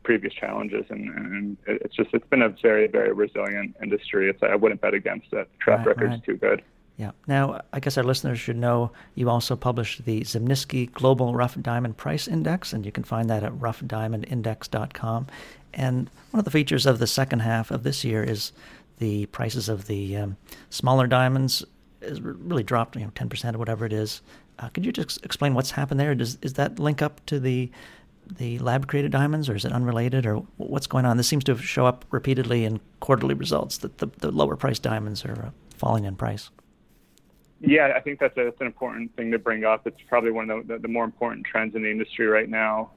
[0.03, 4.29] previous challenges, and, and it's just it's been a very very resilient industry.
[4.31, 5.49] It's I wouldn't bet against it.
[5.61, 6.25] Track right, record's right.
[6.25, 6.63] too good.
[6.97, 7.11] Yeah.
[7.27, 11.99] Now, I guess our listeners should know you also publish the Zimnisky Global Rough Diamond
[11.99, 15.27] Price Index, and you can find that at roughdiamondindex.com.
[15.75, 18.53] And one of the features of the second half of this year is
[18.99, 20.37] the prices of the um,
[20.71, 21.65] smaller diamonds
[22.03, 24.23] has really dropped, you know, 10% or whatever it is.
[24.59, 26.15] Uh, could you just explain what's happened there?
[26.15, 27.71] Does is that link up to the
[28.29, 31.17] the lab created diamonds, or is it unrelated, or what's going on?
[31.17, 35.25] This seems to show up repeatedly in quarterly results that the, the lower price diamonds
[35.25, 36.51] are uh, falling in price.
[37.61, 39.87] Yeah, I think that's, a, that's an important thing to bring up.
[39.87, 42.91] It's probably one of the, the more important trends in the industry right now.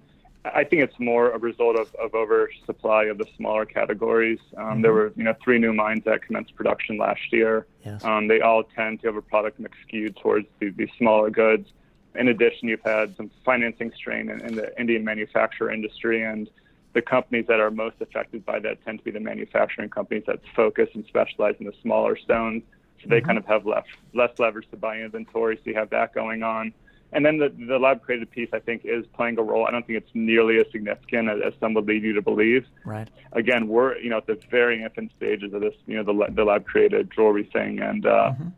[0.45, 4.39] I think it's more a result of, of oversupply of the smaller categories.
[4.55, 4.81] Um, mm-hmm.
[4.81, 7.67] There were, you know, three new mines that commenced production last year.
[7.85, 8.03] Yes.
[8.03, 11.67] Um, they all tend to have a product mix skewed towards the, the smaller goods.
[12.15, 16.49] In addition, you've had some financing strain in, in the Indian manufacturer industry, and
[16.93, 20.39] the companies that are most affected by that tend to be the manufacturing companies that
[20.55, 22.63] focus and specialize in the smaller stones.
[23.01, 23.25] So they mm-hmm.
[23.27, 25.57] kind of have less less leverage to buy inventory.
[25.57, 26.73] So you have that going on.
[27.11, 29.65] And then the, the lab created piece, I think, is playing a role.
[29.65, 32.65] I don't think it's nearly as significant as, as some would lead you to believe.
[32.85, 33.09] Right.
[33.33, 36.43] Again, we're you know at the very infant stages of this, you know, the, the
[36.43, 38.49] lab created jewelry thing, and uh, mm-hmm.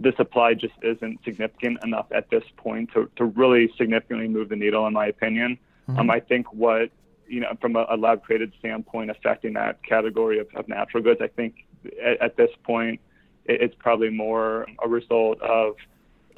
[0.00, 4.56] the supply just isn't significant enough at this point to, to really significantly move the
[4.56, 5.58] needle, in my opinion.
[5.88, 6.00] Mm-hmm.
[6.00, 6.90] Um, I think what
[7.26, 11.20] you know from a, a lab created standpoint affecting that category of, of natural goods,
[11.22, 11.64] I think
[12.04, 13.00] at, at this point
[13.46, 15.76] it, it's probably more a result of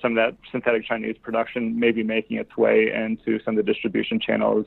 [0.01, 3.73] some of that synthetic Chinese production may be making its way into some of the
[3.73, 4.67] distribution channels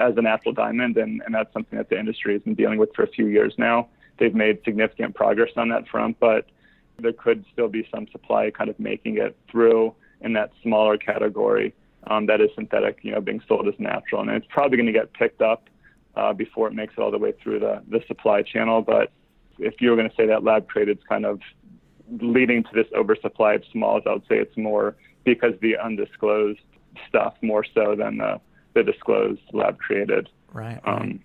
[0.00, 2.90] as, a natural diamond, and, and that's something that the industry has been dealing with
[2.94, 3.88] for a few years now.
[4.18, 6.46] They've made significant progress on that front, but
[6.98, 11.72] there could still be some supply kind of making it through in that smaller category
[12.08, 14.92] um, that is synthetic, you know, being sold as natural, and it's probably going to
[14.92, 15.68] get picked up
[16.16, 18.82] uh, before it makes it all the way through the, the supply channel.
[18.82, 19.12] But
[19.58, 21.40] if you were going to say that lab created is kind of
[22.20, 26.60] leading to this oversupply of smalls, I would say it's more because the undisclosed
[27.08, 28.40] stuff more so than the,
[28.74, 30.28] the disclosed lab created.
[30.52, 30.80] Right.
[30.84, 31.20] Um,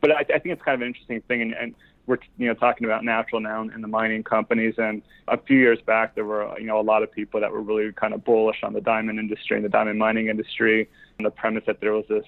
[0.00, 1.74] but I, I, think it's kind of an interesting thing, and, and
[2.06, 4.74] we're you know talking about natural now and the mining companies.
[4.78, 7.60] And a few years back, there were you know a lot of people that were
[7.60, 11.30] really kind of bullish on the diamond industry and the diamond mining industry, and the
[11.30, 12.24] premise that there was this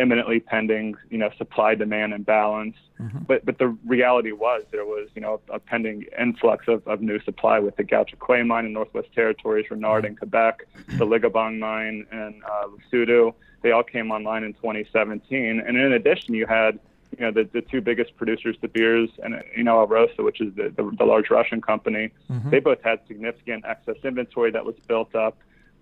[0.00, 2.76] imminently pending, you know, supply demand imbalance.
[3.00, 3.18] Mm-hmm.
[3.28, 7.20] But but the reality was there was, you know, a pending influx of, of new
[7.20, 10.66] supply with the Kué mine in Northwest Territories, Renard in Quebec,
[10.98, 13.34] the Liqhobong mine in uh, Lesotho.
[13.62, 15.60] They all came online in 2017.
[15.60, 16.78] And in addition, you had
[17.18, 20.54] you know the, the two biggest producers, De Beers and you know Alrosa, which is
[20.54, 22.10] the, the, the large Russian company.
[22.30, 22.50] Mm-hmm.
[22.50, 25.38] They both had significant excess inventory that was built up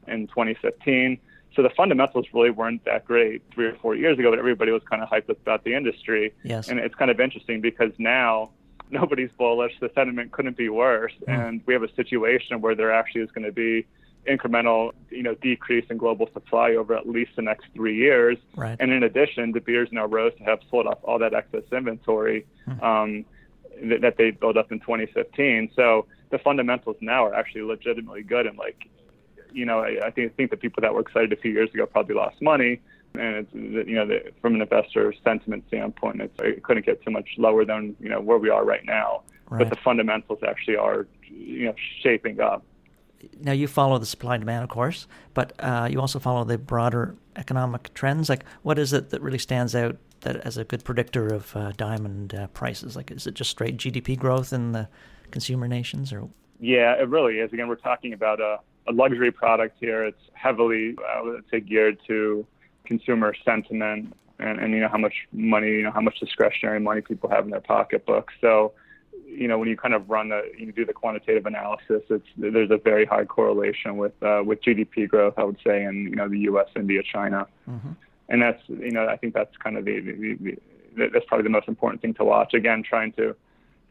[0.07, 1.19] in 2015
[1.55, 4.83] so the fundamentals really weren't that great three or four years ago, but everybody was
[4.89, 6.33] kind of hyped up about the industry.
[6.45, 6.69] Yes.
[6.69, 8.51] And it's kind of interesting because now
[8.91, 9.73] nobody's bullish.
[9.81, 11.47] The sentiment couldn't be worse, mm.
[11.47, 13.87] and we have a situation where there actually is going to be
[14.29, 18.37] incremental, you know, decrease in global supply over at least the next three years.
[18.57, 18.77] Right.
[18.79, 22.47] And in addition, De Beers now rose to have sold off all that excess inventory
[22.67, 22.83] mm.
[22.83, 23.25] um,
[23.83, 25.71] that, that they built up in 2015.
[25.75, 28.89] So the fundamentals now are actually legitimately good, and like
[29.53, 31.87] you know, I, I think think the people that were excited a few years ago
[31.87, 32.81] probably lost money,
[33.15, 37.11] and it's you know, the, from an investor sentiment standpoint, it's, it couldn't get too
[37.11, 39.23] much lower than you know where we are right now.
[39.49, 39.61] Right.
[39.61, 42.65] But the fundamentals actually are you know shaping up.
[43.41, 46.57] Now you follow the supply and demand, of course, but uh, you also follow the
[46.57, 48.29] broader economic trends.
[48.29, 51.73] Like, what is it that really stands out that as a good predictor of uh,
[51.77, 52.95] diamond uh, prices?
[52.95, 54.89] Like, is it just straight GDP growth in the
[55.31, 56.29] consumer nations, or?
[56.61, 57.53] Yeah, it really is.
[57.53, 58.59] Again, we're talking about a
[58.89, 60.05] a luxury product here.
[60.05, 62.47] It's heavily, I would say, geared to
[62.85, 67.01] consumer sentiment and, and you know how much money, you know how much discretionary money
[67.01, 68.31] people have in their pocketbook.
[68.41, 68.73] So,
[69.27, 72.71] you know, when you kind of run the, you do the quantitative analysis, it's there's
[72.71, 75.35] a very high correlation with uh, with GDP growth.
[75.37, 77.91] I would say in you know the U.S., India, China, mm-hmm.
[78.29, 80.59] and that's you know I think that's kind of the, the, the
[81.13, 82.55] that's probably the most important thing to watch.
[82.55, 83.35] Again, trying to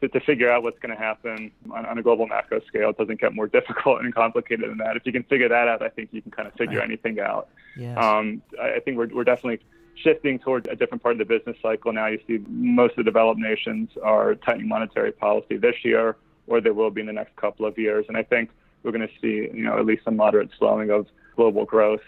[0.00, 2.90] to, to figure out what's going to happen on, on, a global macro scale.
[2.90, 4.96] It doesn't get more difficult and complicated than that.
[4.96, 6.88] If you can figure that out, I think you can kind of figure right.
[6.88, 7.48] anything out.
[7.76, 7.96] Yes.
[7.98, 9.60] Um, I, I think we're, we're definitely
[10.02, 12.06] shifting towards a different part of the business cycle now.
[12.06, 16.70] You see most of the developed nations are tightening monetary policy this year, or they
[16.70, 18.06] will be in the next couple of years.
[18.08, 18.50] And I think
[18.82, 21.06] we're going to see, you know, at least a moderate slowing of
[21.36, 22.02] global growth,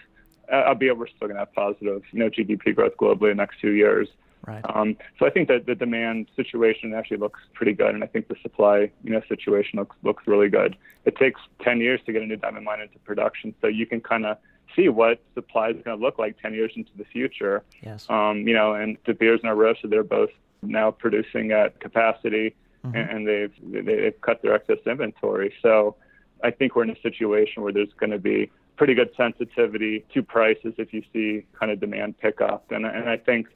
[0.51, 3.43] uh, albeit we're still going to have positive, you know, GDP growth globally in the
[3.43, 4.07] next two years.
[4.45, 4.63] Right.
[4.73, 8.27] Um, so I think that the demand situation actually looks pretty good, and I think
[8.27, 10.75] the supply, you know, situation looks looks really good.
[11.05, 14.01] It takes 10 years to get a new diamond mine into production, so you can
[14.01, 14.37] kind of
[14.75, 17.63] see what supply is going to look like 10 years into the future.
[17.83, 18.05] Yes.
[18.09, 20.29] Um, you know, and De Beers and Alrosa, they're both
[20.61, 22.95] now producing at capacity, mm-hmm.
[22.95, 25.53] and, and they've they've cut their excess inventory.
[25.61, 25.95] So
[26.43, 30.23] I think we're in a situation where there's going to be pretty good sensitivity to
[30.23, 33.47] prices if you see kind of demand pick up, and and I think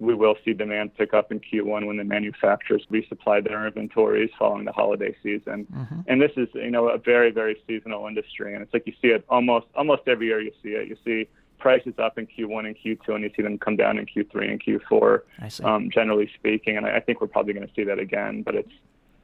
[0.00, 4.64] we will see demand pick up in Q1 when the manufacturers resupply their inventories following
[4.64, 5.66] the holiday season.
[5.72, 6.00] Mm-hmm.
[6.06, 8.54] And this is, you know, a very, very seasonal industry.
[8.54, 10.40] And it's like you see it almost almost every year.
[10.40, 10.88] You see it.
[10.88, 14.06] You see prices up in Q1 and Q2, and you see them come down in
[14.06, 15.20] Q3 and Q4.
[15.64, 18.42] Um, generally speaking, and I, I think we're probably going to see that again.
[18.42, 18.72] But it's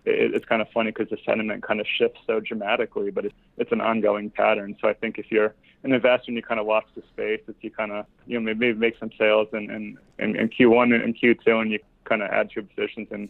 [0.05, 3.35] it, it's kind of funny because the sentiment kind of shifts so dramatically, but it's,
[3.59, 4.77] it's an ongoing pattern.
[4.81, 7.57] So I think if you're an investor and you kind of watch the space, if
[7.61, 11.17] you kind of, you know, maybe make some sales in, in, in, in Q1 and
[11.17, 13.29] Q2 and you kind of add to your positions in,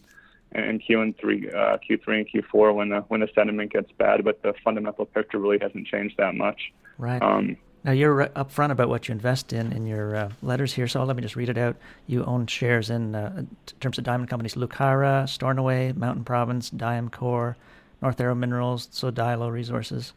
[0.53, 4.23] in Q and three, uh, Q3 and Q4 when the, when the sentiment gets bad,
[4.23, 6.73] but the fundamental picture really hasn't changed that much.
[6.97, 7.21] Right.
[7.21, 11.03] Um, now, you're upfront about what you invest in in your uh, letters here, so
[11.03, 11.75] let me just read it out.
[12.07, 13.47] You own shares in, uh, in
[13.79, 17.53] terms of diamond companies, Lucara, Stornoway, Mountain Province, Diamcor,
[18.01, 20.13] North Arrow Minerals, Tsodilo Resources.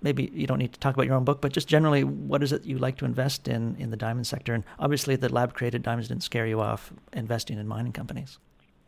[0.00, 2.52] Maybe you don't need to talk about your own book, but just generally, what is
[2.52, 4.54] it you like to invest in in the diamond sector?
[4.54, 8.38] And obviously, the lab created diamonds didn't scare you off investing in mining companies.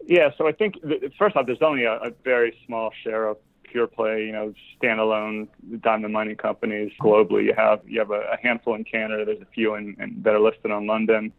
[0.07, 0.77] Yeah, so I think
[1.19, 3.39] first off, there's only a, a very small share of
[3.75, 5.49] pure play, you know, standalone
[5.81, 7.43] diamond mining companies globally.
[7.43, 9.25] You have you have a, a handful in Canada.
[9.25, 11.33] There's a few in, in, that are listed on London.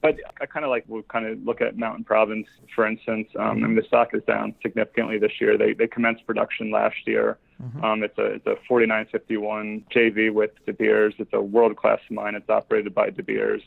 [0.00, 2.46] But I kind of like we'll kind of look at Mountain Province,
[2.76, 3.26] for instance.
[3.36, 5.58] Um, I mean, the stock is down significantly this year.
[5.58, 7.38] They they commenced production last year.
[7.60, 7.84] Mm-hmm.
[7.84, 11.14] Um, it's a it's a 4951 JV with De Beers.
[11.18, 12.36] It's a world class mine.
[12.36, 13.62] It's operated by De Beers.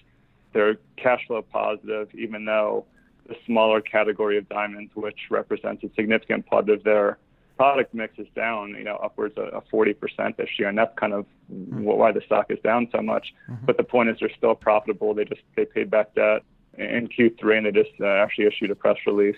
[0.53, 2.86] They're cash flow positive, even though
[3.28, 7.18] the smaller category of diamonds, which represents a significant part of their
[7.58, 11.26] product mix is down, you know, upwards of 40% this year, and that's kind of
[11.51, 11.84] mm-hmm.
[11.84, 13.34] why the stock is down so much.
[13.49, 13.66] Mm-hmm.
[13.66, 15.14] But the point is, they're still profitable.
[15.14, 16.43] They just they paid back debt
[16.78, 19.38] in Q3, and they just uh, actually issued a press release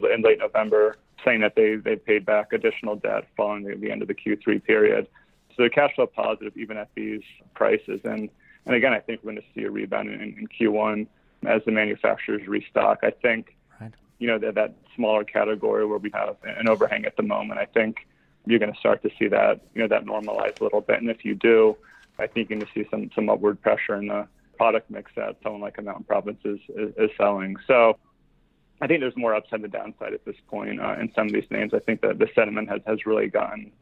[0.00, 4.02] in late November saying that they they paid back additional debt following the, the end
[4.02, 5.06] of the Q3 period.
[5.50, 7.22] So they're cash flow positive even at these
[7.54, 8.28] prices, and
[8.66, 11.06] and again, I think we're going to see a rebound in, in Q1
[11.46, 13.00] as the manufacturers restock.
[13.02, 13.56] I think
[14.22, 17.58] you know that, that smaller category where we have an overhang at the moment.
[17.58, 18.06] I think
[18.46, 21.10] you're going to start to see that you know that normalize a little bit, and
[21.10, 21.76] if you do,
[22.20, 25.38] I think you're going to see some some upward pressure in the product mix that
[25.42, 27.56] someone like a Mountain Province is, is, is selling.
[27.66, 27.98] So
[28.80, 31.50] I think there's more upside than downside at this point uh, in some of these
[31.50, 31.74] names.
[31.74, 33.72] I think that the sentiment has, has really gotten,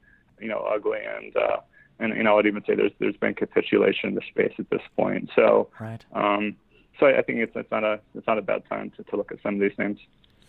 [0.41, 1.59] you know, ugly, and uh,
[1.99, 4.82] and you know, I'd even say there's there's been capitulation in the space at this
[4.97, 5.28] point.
[5.36, 6.03] So, right.
[6.14, 6.57] um,
[6.99, 9.32] so I think it's it's not a it's not a bad time to, to look
[9.32, 9.99] at some of these names.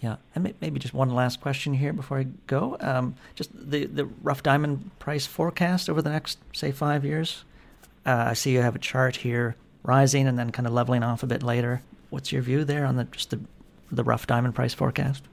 [0.02, 2.76] Yeah, and maybe just one last question here before I go.
[2.80, 7.44] Um, just the the rough diamond price forecast over the next say five years.
[8.04, 11.22] Uh, I see you have a chart here rising and then kind of leveling off
[11.22, 11.84] a bit later.
[12.10, 13.40] What's your view there on the just the
[13.92, 15.24] the rough diamond price forecast?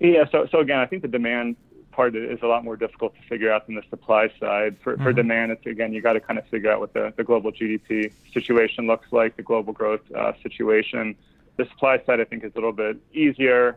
[0.00, 1.54] Yeah, so so again, I think the demand
[1.92, 4.76] part is a lot more difficult to figure out than the supply side.
[4.82, 5.04] For, mm-hmm.
[5.04, 7.52] for demand, it's again you got to kind of figure out what the, the global
[7.52, 11.14] GDP situation looks like, the global growth uh, situation.
[11.56, 13.76] The supply side, I think, is a little bit easier.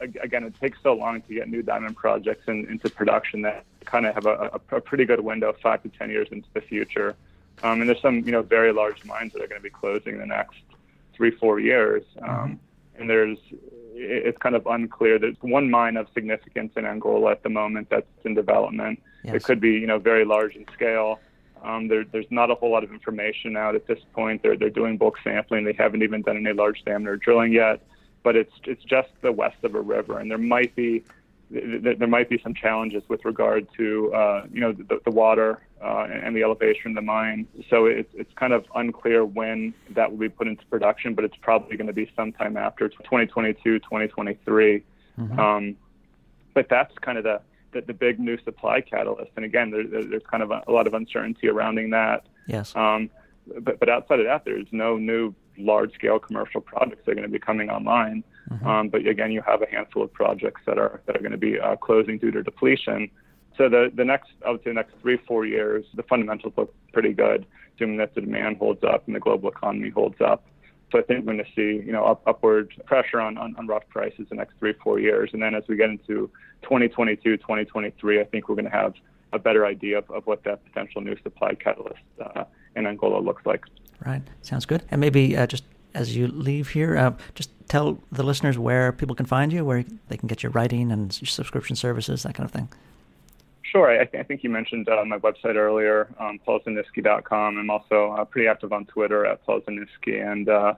[0.00, 4.06] Again, it takes so long to get new diamond projects in, into production that kind
[4.06, 7.16] of have a, a, a, pretty good window, five to ten years into the future.
[7.62, 10.14] Um, and there's some, you know, very large mines that are going to be closing
[10.14, 10.62] in the next
[11.12, 12.04] three, four years.
[12.22, 12.54] Um, mm-hmm
[13.00, 13.38] and there's
[13.92, 15.18] it's kind of unclear.
[15.18, 19.02] There's one mine of significance in Angola at the moment that's in development.
[19.24, 19.36] Yes.
[19.36, 21.18] It could be, you know, very large in scale.
[21.62, 24.42] Um, there, there's not a whole lot of information out at this point.
[24.42, 25.64] They're they're doing bulk sampling.
[25.64, 27.82] They haven't even done any large diameter drilling yet.
[28.22, 31.04] But it's it's just the west of a river, and there might be
[31.50, 36.06] there might be some challenges with regard to uh, you know the, the water uh,
[36.10, 37.46] and the elevation of the mine.
[37.68, 41.36] So it's it's kind of unclear when that will be put into production, but it's
[41.40, 44.82] probably going to be sometime after 2022, 2023.
[45.18, 45.38] Mm-hmm.
[45.38, 45.76] Um,
[46.54, 47.40] but that's kind of the,
[47.72, 49.30] the, the big new supply catalyst.
[49.36, 52.26] And again, there, there's kind of a, a, lot of uncertainty surrounding that.
[52.46, 52.74] Yes.
[52.74, 53.10] Um,
[53.60, 57.26] but but outside of that, there's no new large scale commercial projects that are going
[57.26, 58.24] to be coming online.
[58.50, 58.66] Mm-hmm.
[58.66, 61.38] Um, but again, you have a handful of projects that are that are going to
[61.38, 63.10] be uh, closing due to depletion.
[63.56, 66.74] So the the next, I would say, the next three four years, the fundamentals look
[66.92, 70.44] pretty good, assuming that the demand holds up and the global economy holds up.
[70.90, 73.66] So I think we're going to see, you know, up, upward pressure on, on, on
[73.66, 75.30] rough prices the next three, four years.
[75.32, 76.30] And then as we get into
[76.62, 78.94] 2022, 2023, I think we're going to have
[79.32, 83.46] a better idea of, of what that potential new supply catalyst uh, in Angola looks
[83.46, 83.64] like.
[84.04, 84.22] Right.
[84.42, 84.82] Sounds good.
[84.90, 85.64] And maybe uh, just
[85.94, 89.84] as you leave here, uh, just tell the listeners where people can find you, where
[90.08, 92.68] they can get your writing and subscription services, that kind of thing.
[93.70, 93.88] Sure.
[93.90, 96.38] I, th- I think you mentioned uh, my website earlier, um.
[97.58, 100.74] I'm also uh, pretty active on Twitter at paulzimnisky, and uh,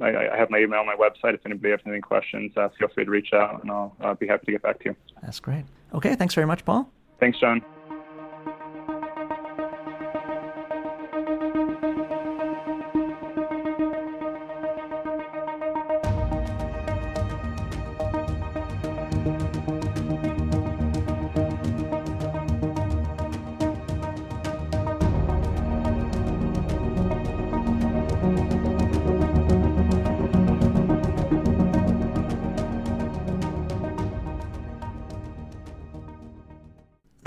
[0.00, 1.34] I, I, have my email on my website.
[1.34, 4.26] If anybody has any questions, uh, feel free to reach out, and I'll uh, be
[4.26, 4.96] happy to get back to you.
[5.22, 5.64] That's great.
[5.94, 6.14] Okay.
[6.14, 6.90] Thanks very much, Paul.
[7.18, 7.62] Thanks, John.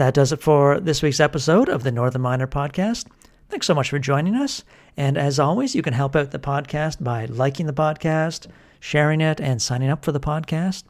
[0.03, 3.05] That does it for this week's episode of the Northern Miner Podcast.
[3.47, 4.65] Thanks so much for joining us.
[4.97, 8.47] And as always, you can help out the podcast by liking the podcast,
[8.81, 10.83] sharing it, and signing up for the podcast.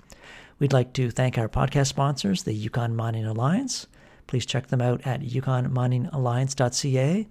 [0.57, 3.85] We'd like to thank our podcast sponsors, the Yukon Mining Alliance.
[4.25, 7.27] Please check them out at yukonminingalliance.ca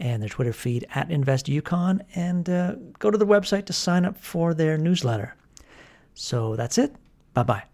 [0.00, 4.18] and their Twitter feed at InvestYukon, and uh, go to the website to sign up
[4.18, 5.36] for their newsletter.
[6.14, 6.96] So that's it.
[7.32, 7.71] Bye bye.